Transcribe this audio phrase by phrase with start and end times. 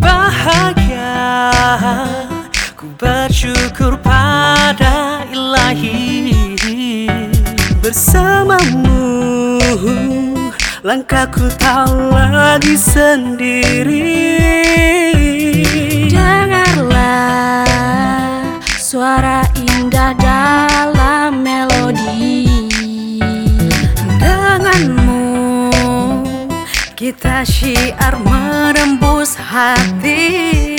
[0.00, 1.12] Bahagia
[2.72, 7.04] Ku bersyukur pada ilahi
[7.84, 9.60] Bersamamu.
[10.80, 14.40] Langkahku tak lagi sendiri.
[16.08, 17.68] Dengarlah
[18.80, 20.95] Suara indah dalam
[27.06, 30.75] Kita syiar menembus hati.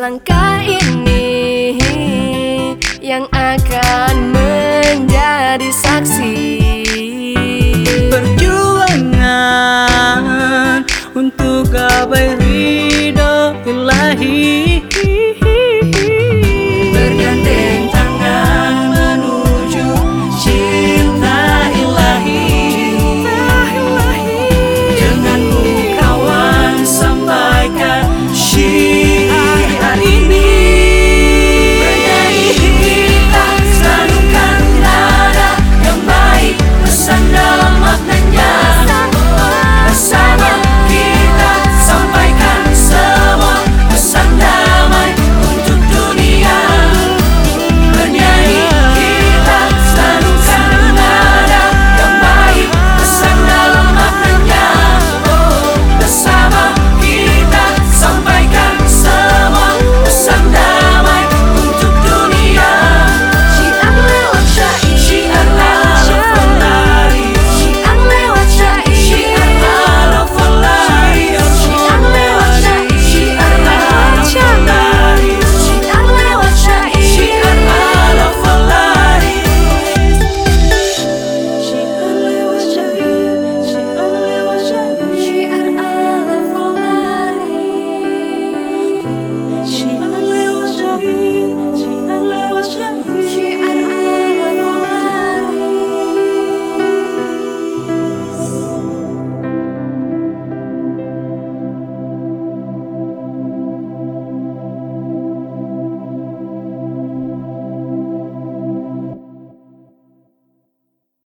[0.00, 1.76] Langkah ini
[3.04, 6.40] yang akan menjadi saksi.
[8.08, 9.20] Perjuangan
[11.12, 14.69] untuk gapai ridho ilahi.